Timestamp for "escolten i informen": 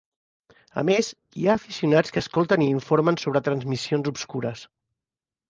2.25-3.21